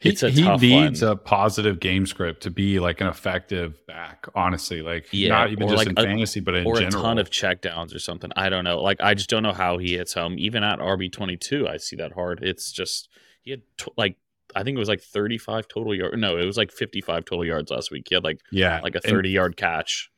[0.00, 1.10] He, It's a he tough needs one.
[1.10, 4.26] a positive game script to be like an effective back.
[4.34, 7.02] Honestly, like Yeah, not even just like in a- fantasy, but in or general.
[7.02, 8.30] a ton of checkdowns or something.
[8.36, 8.80] I don't know.
[8.80, 10.36] Like I just don't know how he hits home.
[10.38, 12.38] Even at RB twenty two, I see that hard.
[12.42, 13.08] It's just
[13.42, 14.16] he had t- like
[14.56, 16.16] I think it was like thirty five total yards.
[16.16, 18.06] No, it was like fifty five total yards last week.
[18.08, 20.10] He had like yeah, like a and thirty yard catch.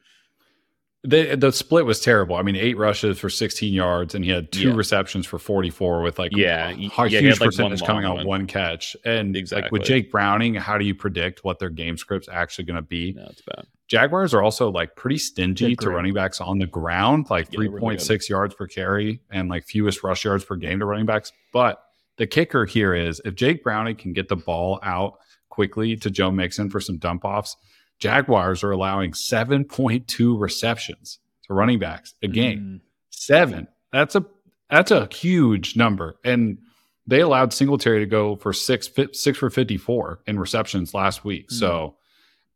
[1.03, 2.37] The the split was terrible.
[2.37, 4.75] I mean, eight rushes for 16 yards, and he had two Yeah.
[4.75, 8.03] receptions for 44 with like Yeah, a, y- a yeah, huge had, like, percentage coming
[8.03, 8.27] long on one.
[8.27, 8.95] one catch.
[9.07, 9.79] And like Exactly.
[9.79, 13.15] with Jake Browning, how do you predict what their game script's actually going to be?
[13.15, 13.65] No, it's bad.
[13.89, 17.71] Jaguars are also like pretty stingy to running backs on the ground, like Yeah, they're
[17.71, 21.33] really 3.6 yards per carry and like fewest rush yards per game to running backs.
[21.51, 21.83] But
[22.17, 25.19] the kicker here is if Jake Browning can get the ball out
[25.49, 27.57] quickly to Joe Mixon for some dump offs,
[27.99, 32.59] Jaguars are allowing 7.2 receptions to running backs a game.
[32.59, 32.81] Mm.
[33.11, 33.69] Seven.
[33.93, 34.25] That's a
[34.71, 36.17] that's a huge number.
[36.25, 36.59] And
[37.07, 41.47] they allowed Singletary to go for six six for 54 in receptions last week.
[41.51, 41.55] Hmm.
[41.57, 41.97] So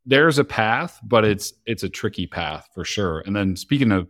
[0.07, 3.21] there's a path, but it's it's a tricky path for sure.
[3.27, 4.09] And then speaking of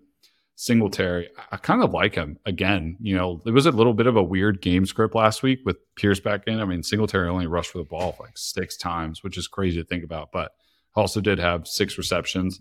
[0.57, 2.97] Singletary, I kind of like him again.
[3.01, 5.77] You know, it was a little bit of a weird game script last week with
[5.97, 6.61] Pierce back in.
[6.61, 9.87] I mean, Singletary only rushed for the ball like six times, which is crazy to
[9.87, 10.31] think about.
[10.33, 10.53] But
[10.95, 12.61] also did have six receptions,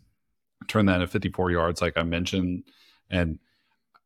[0.68, 2.64] turned that into 54 yards, like I mentioned.
[3.12, 3.38] And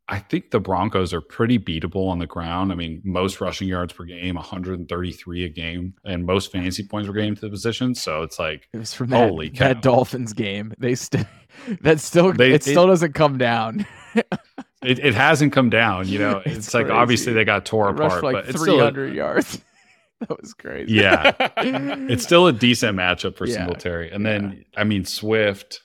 [0.09, 2.71] I think the Broncos are pretty beatable on the ground.
[2.71, 7.13] I mean, most rushing yards per game, 133 a game, and most fantasy points per
[7.13, 7.93] game to the position.
[7.93, 9.67] So it's like, It was from that, Holy cow.
[9.67, 10.73] that Dolphins game.
[10.77, 11.25] They still
[11.81, 13.85] that still They- it still doesn't come down.
[14.81, 16.07] it, it hasn't come down.
[16.07, 19.13] You know, it's, It's like obviously they got tore They apart, like but it's 300
[19.13, 19.61] yards.
[20.21, 20.93] that was crazy.
[20.93, 21.33] Yeah.
[21.57, 23.55] it's still a decent matchup for Yeah.
[23.55, 24.11] Singletary.
[24.11, 25.81] And then, I mean, Swift,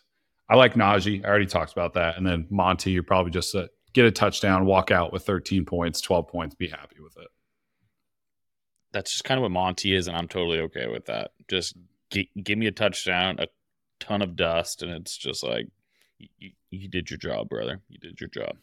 [0.48, 1.24] I like Najee.
[1.24, 2.16] I already talked about that.
[2.16, 6.00] And then Monty, you're probably just uh, get a touchdown, walk out with 13 points,
[6.00, 7.28] 12 points, be happy with it.
[8.92, 11.32] That's just kind of what Monty is, and I'm totally okay with that.
[11.48, 11.76] Just
[12.10, 13.46] gi- give me a touchdown, a
[14.00, 15.68] ton of dust, and it's just like
[16.18, 17.80] you, you, you did your job, brother.
[17.88, 18.56] You did your job.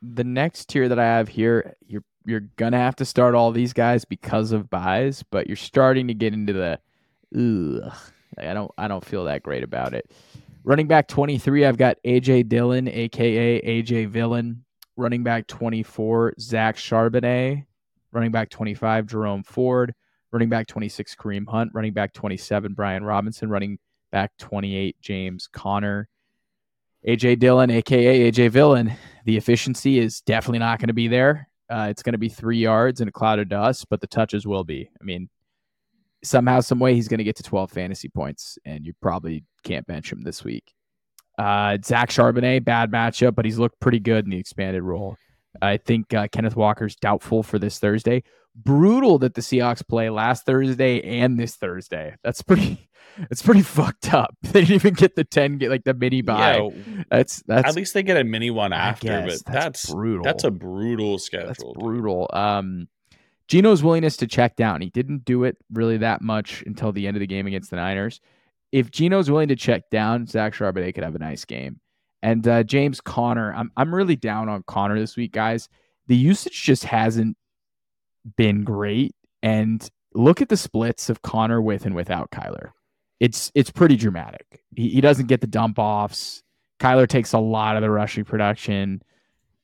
[0.00, 3.72] the next tier that I have here, you're you're gonna have to start all these
[3.72, 6.78] guys because of byes, but you're starting to get into the
[7.34, 7.92] ugh.
[8.36, 10.08] Like, I don't I don't feel that great about it.
[10.64, 14.64] Running back 23, I've got AJ Dillon, aka AJ Villain.
[14.96, 17.66] Running back 24, Zach Charbonnet.
[18.12, 19.92] Running back 25, Jerome Ford.
[20.30, 21.72] Running back 26, Kareem Hunt.
[21.74, 23.50] Running back 27, Brian Robinson.
[23.50, 23.78] Running
[24.12, 26.08] back 28, James Conner.
[27.08, 28.92] AJ Dillon, aka AJ Villain.
[29.24, 31.48] The efficiency is definitely not going to be there.
[31.68, 34.46] Uh, it's going to be three yards and a cloud of dust, but the touches
[34.46, 34.88] will be.
[35.00, 35.28] I mean,
[36.24, 39.86] somehow, some way, he's going to get to 12 fantasy points, and you probably can't
[39.86, 40.72] bench him this week.
[41.38, 45.16] Uh, Zach Charbonnet, bad matchup, but he's looked pretty good in the expanded role.
[45.60, 48.22] I think uh, Kenneth Walker's doubtful for this Thursday.
[48.54, 52.16] Brutal that the Seahawks play last Thursday and this Thursday.
[52.22, 52.88] That's pretty.
[53.30, 54.34] It's pretty fucked up.
[54.42, 56.56] They didn't even get the ten, get like the mini bye.
[56.56, 60.24] Yeah, That's that's at least they get a mini one after, guess, but that's brutal.
[60.24, 61.46] that's a brutal schedule.
[61.48, 62.30] That's brutal.
[62.32, 62.88] Um,
[63.52, 64.80] Geno's willingness to check down.
[64.80, 67.76] He didn't do it really that much until the end of the game against the
[67.76, 68.18] Niners.
[68.72, 71.78] If Geno's willing to check down, Zach Charbonnet could have a nice game.
[72.22, 75.68] And uh, James Conner, I'm I'm really down on Conner this week, guys.
[76.06, 77.36] The usage just hasn't
[78.38, 79.14] been great.
[79.42, 82.70] And look at the splits of Conner with and without Kyler.
[83.20, 84.62] It's it's pretty dramatic.
[84.74, 86.42] He, he doesn't get the dump offs.
[86.80, 89.02] Kyler takes a lot of the rushing production.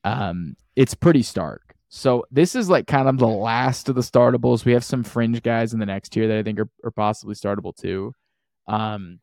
[0.05, 1.68] Um, it's pretty stark.
[1.89, 4.65] So this is like kind of the last of the startables.
[4.65, 7.35] We have some fringe guys in the next tier that I think are, are possibly
[7.35, 8.13] startable too.
[8.67, 9.21] Um,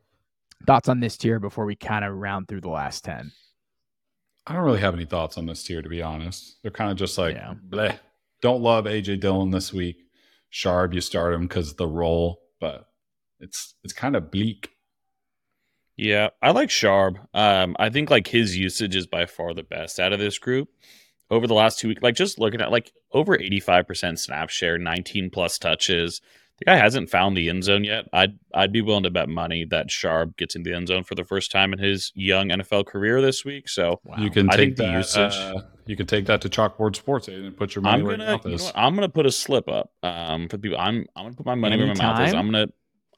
[0.66, 3.32] thoughts on this tier before we kind of round through the last 10?
[4.48, 6.58] I don't really have any thoughts on this tier, to be honest.
[6.62, 7.54] They're kind of just like, Yeah.
[7.70, 7.98] bleh.
[8.42, 9.98] Don't love AJ Dillon this week.
[10.50, 12.88] Sharp, you start him because the role, but
[13.40, 14.70] it's it's kind of bleak.
[15.98, 17.18] Yeah, I like Sharp.
[17.34, 20.70] Um, I think like his usage is by far the best out of this group.
[21.32, 25.30] Over the last two weeks, like just looking at like over 85% snap share, 19
[25.32, 26.22] plus touches.
[26.60, 28.06] The guy hasn't found the end zone yet.
[28.14, 31.16] I'd I'd be willing to bet money that Sharp gets in the end zone for
[31.16, 33.68] the first time in his young NFL career this week.
[33.68, 34.16] So Wow.
[34.20, 37.28] You can I take the that, usage- uh, you can take that to Chalkboard Sports
[37.28, 38.72] and put your money I'm where gonna your mouth you know is.
[38.74, 39.92] I'm gonna put a slip up.
[40.04, 42.34] Um, for people, I'm I'm gonna put my money where my mouth is.
[42.34, 42.68] I'm gonna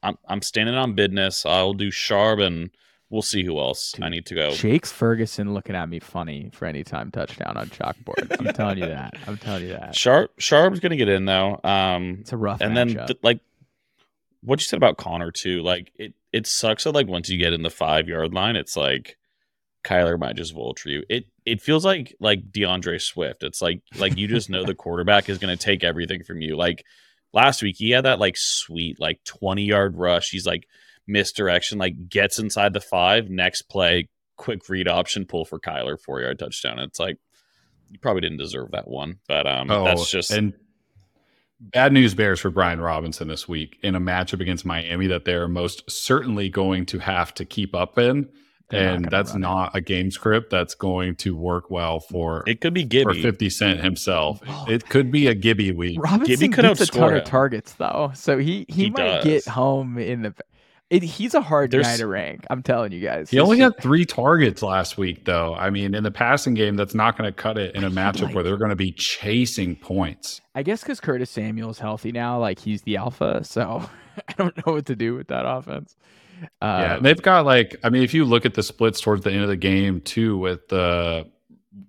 [0.02, 1.46] I'm I'm standing on business.
[1.46, 2.70] I'll do Sharp and
[3.10, 4.50] we'll see who else I need to go.
[4.50, 8.36] Jake's Ferguson looking at me funny for any time touchdown on chalkboard.
[8.38, 9.14] I'm telling you that.
[9.26, 9.94] I'm telling you that.
[9.96, 11.60] Sharp Sharp's gonna get in though.
[11.64, 13.40] Um, It's a rough and then th- like
[14.42, 17.52] what you said about Conner too, like it it sucks that like once you get
[17.52, 19.16] in the five yard line, it's like
[19.84, 21.02] Kyler might just vulture you.
[21.08, 23.42] It it feels like like D'Andre Swift.
[23.42, 26.56] It's like like you just know the quarterback is gonna take everything from you.
[26.56, 26.84] Like
[27.32, 30.30] last week he had that like sweet like 20 yard rush.
[30.30, 30.68] He's like
[31.08, 36.20] misdirection, like gets inside the five, next play, quick read option, pull for Kyler, four
[36.20, 36.78] yard touchdown.
[36.78, 37.16] It's like
[37.90, 39.18] you probably didn't deserve that one.
[39.26, 40.52] But um that's just Oh, and
[41.60, 45.48] bad news bears for Brian Robinson this week in a matchup against Miami that they're
[45.48, 48.28] most certainly going to have to keep up in.
[48.70, 49.46] They're and gonna that's run it.
[49.46, 53.22] not a game script that's going to work well for it could be for Gibby.
[53.22, 54.40] 50 Cent himself.
[54.46, 54.66] Oh.
[54.68, 55.98] It could be a Gibby week.
[56.02, 59.22] Robinson Gibby could gets a ton outscore of targets though, so he he, He might
[59.22, 59.24] does.
[59.24, 60.34] get home in the.
[60.90, 62.46] It, he's a hard guy There's- to rank.
[62.48, 63.28] I'm telling you guys.
[63.30, 65.54] He It's only just- had three targets last week, though.
[65.54, 68.22] I mean, in the passing game, that's not going to cut it in a matchup
[68.22, 70.40] like- where they're going to be chasing points.
[70.54, 73.44] I guess because Curtis Samuel's healthy now, like he's the alpha.
[73.44, 73.88] So
[74.28, 75.94] I don't know what to do with that offense.
[76.62, 79.24] Uh, yeah, and they've got like, I mean, if you look at the splits towards
[79.24, 81.26] the end of the game too, with the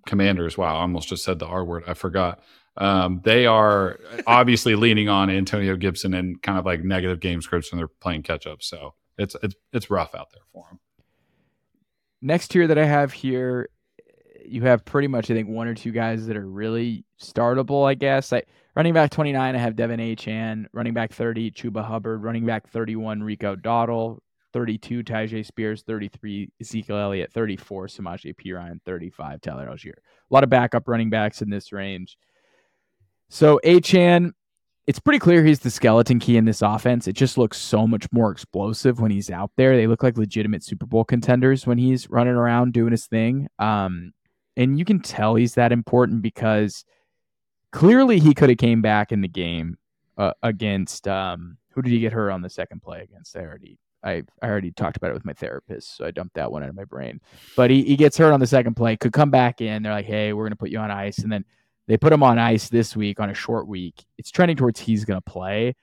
[0.06, 0.58] Commanders.
[0.58, 1.84] Wow, I almost just said the R word.
[1.88, 2.40] I forgot.
[2.80, 7.72] Um, they are obviously leaning on Antonio Gibson and kind of like negative game scripts,
[7.72, 8.64] and they're playing catch up.
[8.64, 10.80] So it's it's it's rough out there for them.
[12.22, 13.70] next tier that I have here,
[14.46, 17.88] you have pretty much I think one or two guys that are really startable.
[17.88, 20.66] I guess like running back 29, I have Devon Achane.
[20.74, 22.24] Running back 30, Chuba Hubbard.
[22.24, 24.20] Running back 31, Rico Dowdle.
[24.54, 25.84] 32, Tyjae Spears.
[25.84, 27.34] 33, Ezekiel Elliott.
[27.34, 28.80] 34, Samaje Perine.
[28.86, 29.98] 35, Tyler Allgeier.
[29.98, 32.18] A lot of backup running backs in this range.
[33.30, 34.34] So Achane,
[34.88, 37.08] it's pretty clear he's the skeleton key in this offense.
[37.08, 39.78] It just looks so much more explosive when he's out there.
[39.78, 43.48] They look like legitimate Super Bowl contenders when he's running around doing his thing.
[43.60, 44.14] Um,
[44.58, 46.84] and you can tell he's that important because
[47.72, 49.78] clearly he could have came back in the game
[50.18, 53.38] uh, against um, who did he get hurt on the second play against?
[53.38, 56.52] I already I, I already talked about it with my therapist, so I dumped that
[56.52, 57.20] one out of my brain.
[57.56, 59.84] But he, he gets hurt on the second play, could come back in.
[59.84, 61.46] They're like, hey, we're gonna put you on ice, and then
[61.90, 64.06] they put him on ice this week on a short week.
[64.20, 65.74] It's trending towards he's going to play.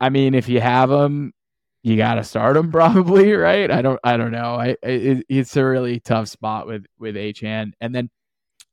[0.00, 1.34] I mean, if you have him,
[1.82, 3.68] you got to start him probably, right?
[3.70, 4.54] I don't I don't know.
[4.54, 7.72] I it, it's a really tough spot with with Achane.
[7.80, 8.08] And then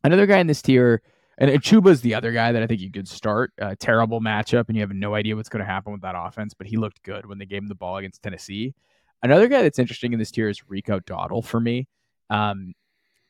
[0.04, 1.02] another guy in this tier
[1.39, 3.52] and Chuba's the other guy that I think you could start.
[3.58, 6.54] A terrible matchup and you have no idea what's going to happen with that offense,
[6.54, 8.76] but he looked good when they gave him the ball against Tennessee.
[9.23, 11.88] Another guy that's interesting in this tier is Rico Dowdle for me.
[12.30, 12.73] Um,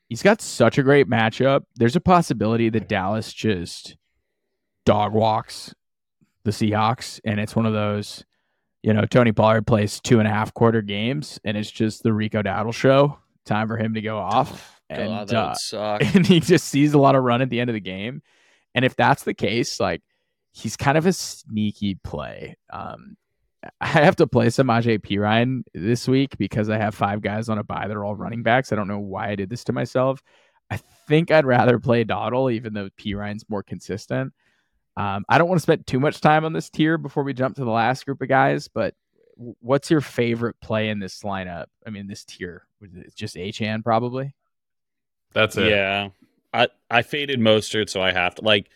[0.10, 1.64] he's got such a great matchup.
[1.76, 3.98] There's a possibility that Dallas just
[4.86, 5.74] dog walks
[6.48, 8.24] the Seahawks, and it's one of those,
[8.82, 12.14] you know, Tony Pollard plays two and a half quarter games, and it's just the
[12.14, 13.20] Rico Dowdle show.
[13.46, 16.98] Time for him to go off, and God, that uh, and he just sees a
[16.98, 18.22] lot of run at the end of the game.
[18.74, 20.02] And if that's the case, like
[20.54, 22.58] he's kind of a sneaky play.
[22.72, 23.18] Um,
[23.82, 27.58] I have to play some Samaje Perine this week because I have five guys on
[27.58, 28.72] a bye that are all running backs.
[28.72, 30.22] I don't know why I did this to myself.
[30.70, 30.78] I
[31.08, 34.34] think I'd rather play Dowdle, even though Perine's more consistent.
[34.98, 37.56] Um, I don't want to spend too much time on this tier before we jump
[37.56, 38.96] to the last group of guys, but
[39.36, 41.66] what's your favorite play in this lineup?
[41.86, 44.34] I mean, this tier, it's just Achane probably.
[45.34, 45.70] That's it.
[45.70, 46.10] Yeah.
[46.54, 48.70] I I faded Mostert, so I have to like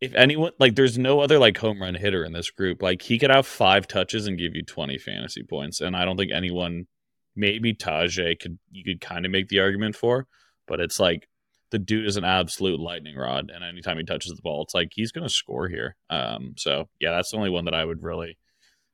[0.00, 2.82] if anyone like there's no other like home run hitter in this group.
[2.82, 5.80] Like he could have five touches and give you 20 fantasy points.
[5.80, 6.86] And I don't think anyone
[7.34, 10.26] maybe Tyjae could you could kind of make the argument for,
[10.66, 11.28] but it's like
[11.70, 14.88] the dude is an absolute lightning rod, and anytime he touches the ball, it's like
[14.92, 15.96] he's going to score here.
[16.08, 18.38] Um, so yeah, that's the only one that I would really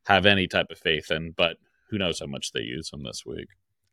[0.06, 1.32] have any type of faith in.
[1.36, 1.56] But
[1.90, 3.48] who knows how much they use him this week?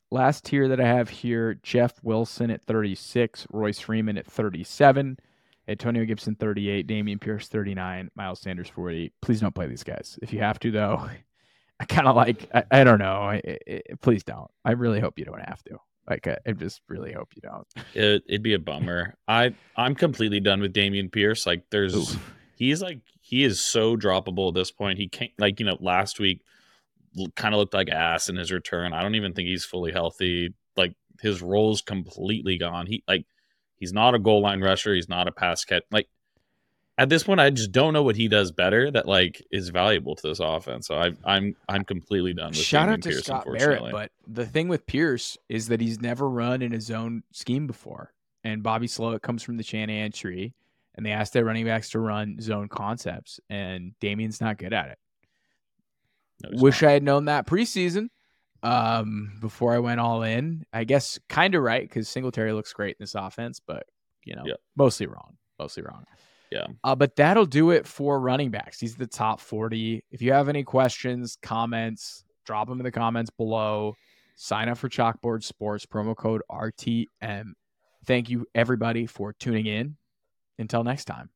[0.09, 5.17] Last tier that I have here: Jeff Wilson at 36, Royce Freeman at 37.
[5.67, 9.13] Antonio Gibson 38, Dameon Pierce 39, Miles Sanders 40.
[9.21, 10.17] Please don't play these guys.
[10.21, 11.09] If you have to, though,
[11.79, 13.21] I kind of like, I, I, don't know.
[13.21, 14.49] I, I, please don't.
[14.65, 15.77] I really hope you don't have to.
[16.09, 17.67] Like, I, just really hope you don't.
[17.93, 19.15] It, would be a bummer.
[19.27, 21.45] I, I'm completely done with Dameon Pierce.
[21.45, 22.33] Like, there's, Oof.
[22.55, 24.97] he's like, he is so droppable at this point.
[24.97, 26.41] He can't, like, you know, last week
[27.35, 28.93] kind of looked like ass in his return.
[28.93, 30.53] I don't even think he's fully healthy.
[30.75, 32.87] Like, his role's completely gone.
[32.87, 33.25] He, like,
[33.81, 34.93] He's not a goal line rusher.
[34.93, 35.81] He's not a pass catch.
[35.91, 36.07] Like
[36.99, 40.15] at this point, I just don't know what he does better that like is valuable
[40.15, 40.87] to this offense.
[40.87, 43.91] So I, am I'm I'm completely done with shout out to Pierce, Scott Barrett.
[43.91, 48.13] But the thing with Pierce is that he's never run in his own scheme before.
[48.43, 50.53] And Bobby Slowik comes from the Shanahan tree,
[50.93, 54.89] and they asked their running backs to run zone concepts, and Dameon's not good at
[54.89, 54.99] it.
[56.43, 56.89] No, Wish not.
[56.89, 58.09] I had known that preseason
[58.63, 60.65] um, before I went all in.
[60.73, 63.85] I guess kind of right because Singletary looks great in this offense, but
[64.23, 64.43] you know,
[64.75, 65.37] mostly wrong.
[65.59, 66.05] Mostly wrong.
[66.51, 66.67] Yeah.
[66.83, 68.79] Uh, but that'll do it for running backs.
[68.79, 70.03] He's the top 40.
[70.11, 73.95] If you have any questions, comments, drop them in the comments below.
[74.35, 77.53] Sign up for Chalkboard Sports, promo code RTM.
[78.05, 79.97] Thank you, everybody, for tuning in.
[80.57, 81.29] Until next time.